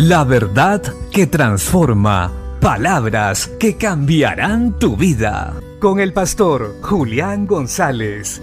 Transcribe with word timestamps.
La 0.00 0.22
verdad 0.22 0.80
que 1.10 1.26
transforma. 1.26 2.32
Palabras 2.60 3.48
que 3.58 3.76
cambiarán 3.76 4.78
tu 4.78 4.96
vida. 4.96 5.60
Con 5.80 5.98
el 5.98 6.12
pastor 6.12 6.76
Julián 6.82 7.48
González. 7.48 8.40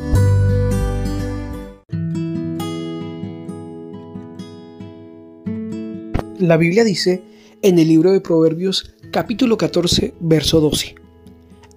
La 6.40 6.58
Biblia 6.58 6.84
dice 6.84 7.24
en 7.62 7.80
el 7.80 7.88
libro 7.88 8.12
de 8.12 8.20
Proverbios 8.20 8.94
capítulo 9.14 9.58
14, 9.58 10.14
verso 10.20 10.60
12. 10.60 10.96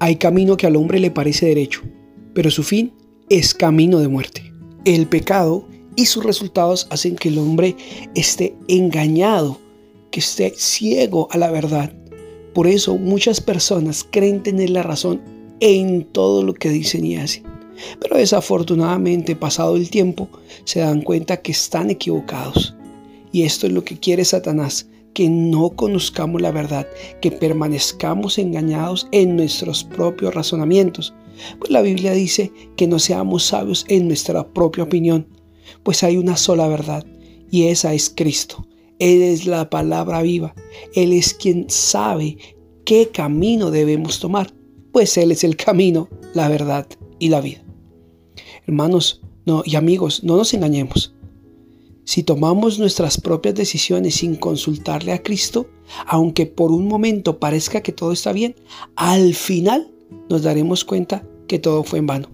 Hay 0.01 0.17
camino 0.17 0.57
que 0.57 0.67
al 0.67 0.75
hombre 0.75 0.99
le 0.99 1.13
parece 1.13 1.47
derecho, 1.47 1.83
pero 2.35 2.51
su 2.51 2.65
fin 2.65 2.95
es 3.29 3.55
camino 3.55 4.01
de 4.01 4.09
muerte. 4.09 4.53
El 4.85 5.07
pecado 5.07 5.69
y 5.95 6.07
sus 6.07 6.25
resultados 6.25 6.89
hacen 6.91 7.15
que 7.15 7.29
el 7.29 7.39
hombre 7.39 7.77
esté 8.17 8.57
engañado, 8.67 9.68
que 10.11 10.21
esté 10.21 10.53
ciego 10.57 11.29
a 11.31 11.39
la 11.39 11.51
verdad. 11.51 11.93
Por 12.55 12.67
eso 12.67 12.97
muchas 12.97 13.41
personas 13.41 14.07
creen 14.11 14.43
tener 14.43 14.71
la 14.71 14.83
razón 14.83 15.21
en 15.61 16.05
todo 16.05 16.43
lo 16.43 16.55
que 16.55 16.71
dicen 16.71 17.05
y 17.05 17.17
hacen. 17.17 17.45
Pero 18.01 18.17
desafortunadamente, 18.17 19.37
pasado 19.37 19.77
el 19.77 19.91
tiempo, 19.91 20.29
se 20.65 20.81
dan 20.81 21.03
cuenta 21.03 21.39
que 21.39 21.53
están 21.53 21.91
equivocados. 21.91 22.75
Y 23.33 23.43
esto 23.43 23.67
es 23.67 23.73
lo 23.73 23.85
que 23.85 23.99
quiere 23.99 24.25
Satanás, 24.25 24.89
que 25.13 25.29
no 25.29 25.71
conozcamos 25.71 26.41
la 26.41 26.51
verdad, 26.51 26.87
que 27.21 27.31
permanezcamos 27.31 28.39
engañados 28.39 29.09
en 29.13 29.37
nuestros 29.37 29.85
propios 29.85 30.35
razonamientos. 30.35 31.15
Pues 31.59 31.71
la 31.71 31.83
Biblia 31.83 32.13
dice 32.13 32.53
que 32.77 32.87
no 32.87 32.99
seamos 32.99 33.45
sabios 33.45 33.85
en 33.89 34.09
nuestra 34.09 34.47
propia 34.49 34.85
opinión, 34.85 35.27
pues 35.83 36.03
hay 36.03 36.17
una 36.17 36.37
sola 36.37 36.67
verdad, 36.69 37.05
y 37.51 37.65
esa 37.65 37.95
es 37.95 38.11
Cristo. 38.11 38.67
Él 38.99 39.23
es 39.23 39.47
la 39.47 39.71
palabra 39.71 40.23
viva. 40.23 40.55
Él 40.95 41.13
es 41.13 41.35
quien 41.35 41.69
sabe 41.69 42.39
qué 42.85 43.09
camino 43.09 43.71
debemos 43.71 44.19
tomar, 44.19 44.53
pues 44.93 45.17
Él 45.19 45.31
es 45.31 45.45
el 45.45 45.57
camino, 45.57 46.09
la 46.35 46.49
verdad 46.49 46.87
y 47.19 47.29
la 47.29 47.41
vida. 47.41 47.63
Hermanos 48.67 49.23
no, 49.47 49.63
y 49.65 49.77
amigos, 49.77 50.25
no 50.25 50.37
nos 50.37 50.53
engañemos. 50.53 51.15
Si 52.05 52.23
tomamos 52.23 52.79
nuestras 52.79 53.21
propias 53.21 53.55
decisiones 53.55 54.15
sin 54.15 54.37
consultarle 54.37 55.13
a 55.13 55.23
Cristo, 55.23 55.69
aunque 56.07 56.47
por 56.47 56.73
un 56.73 56.89
momento 56.89 57.39
parezca 57.39 57.83
que 57.83 57.93
todo 57.93 58.13
está 58.13 58.33
bien, 58.33 58.57
al 58.97 59.35
final 59.35 59.91
nos 60.31 60.43
daremos 60.43 60.85
cuenta 60.85 61.27
que 61.47 61.59
todo 61.59 61.85
fue 61.85 61.99
en 61.99 62.07
vano. 62.07 62.31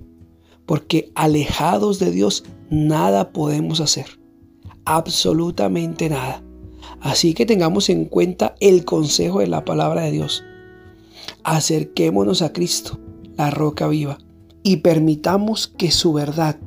Porque 0.66 1.10
alejados 1.14 1.98
de 1.98 2.10
Dios 2.10 2.44
nada 2.70 3.32
podemos 3.32 3.80
hacer. 3.80 4.06
Absolutamente 4.84 6.08
nada. 6.08 6.44
Así 7.00 7.34
que 7.34 7.46
tengamos 7.46 7.88
en 7.90 8.04
cuenta 8.06 8.54
el 8.60 8.84
consejo 8.84 9.40
de 9.40 9.46
la 9.46 9.64
palabra 9.64 10.02
de 10.02 10.12
Dios. 10.12 10.44
Acerquémonos 11.42 12.42
a 12.42 12.52
Cristo, 12.52 12.98
la 13.36 13.50
roca 13.50 13.88
viva, 13.88 14.18
y 14.62 14.78
permitamos 14.78 15.68
que 15.68 15.90
su 15.90 16.12
verdad 16.12 16.58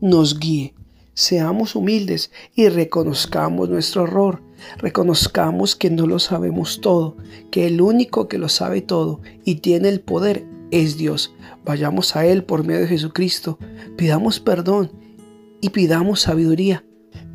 nos 0.00 0.38
guíe 0.38 0.74
Seamos 1.18 1.74
humildes 1.74 2.30
y 2.54 2.68
reconozcamos 2.68 3.68
nuestro 3.68 4.04
error. 4.04 4.40
Reconozcamos 4.76 5.74
que 5.74 5.90
no 5.90 6.06
lo 6.06 6.20
sabemos 6.20 6.80
todo, 6.80 7.16
que 7.50 7.66
el 7.66 7.80
único 7.80 8.28
que 8.28 8.38
lo 8.38 8.48
sabe 8.48 8.82
todo 8.82 9.20
y 9.44 9.56
tiene 9.56 9.88
el 9.88 9.98
poder 9.98 10.46
es 10.70 10.96
Dios. 10.96 11.34
Vayamos 11.64 12.14
a 12.14 12.24
Él 12.24 12.44
por 12.44 12.64
medio 12.64 12.82
de 12.82 12.86
Jesucristo, 12.86 13.58
pidamos 13.96 14.38
perdón 14.38 14.92
y 15.60 15.70
pidamos 15.70 16.20
sabiduría, 16.20 16.84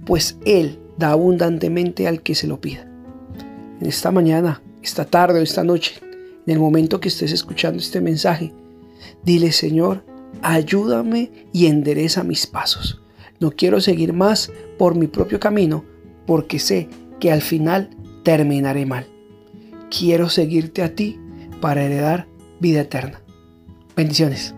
pues 0.05 0.37
Él 0.45 0.79
da 0.97 1.11
abundantemente 1.11 2.07
al 2.07 2.21
que 2.21 2.35
se 2.35 2.47
lo 2.47 2.61
pida. 2.61 2.87
En 3.79 3.87
esta 3.87 4.11
mañana, 4.11 4.61
esta 4.81 5.05
tarde 5.05 5.39
o 5.39 5.43
esta 5.43 5.63
noche, 5.63 5.95
en 6.45 6.53
el 6.53 6.59
momento 6.59 6.99
que 6.99 7.09
estés 7.09 7.31
escuchando 7.31 7.79
este 7.79 8.01
mensaje, 8.01 8.53
dile 9.23 9.51
Señor, 9.51 10.05
ayúdame 10.41 11.31
y 11.51 11.67
endereza 11.67 12.23
mis 12.23 12.47
pasos. 12.47 13.01
No 13.39 13.51
quiero 13.51 13.81
seguir 13.81 14.13
más 14.13 14.51
por 14.77 14.95
mi 14.95 15.07
propio 15.07 15.39
camino 15.39 15.83
porque 16.25 16.59
sé 16.59 16.87
que 17.19 17.31
al 17.31 17.41
final 17.41 17.89
terminaré 18.23 18.85
mal. 18.85 19.07
Quiero 19.89 20.29
seguirte 20.29 20.81
a 20.81 20.95
ti 20.95 21.19
para 21.61 21.83
heredar 21.83 22.27
vida 22.59 22.81
eterna. 22.81 23.21
Bendiciones. 23.95 24.55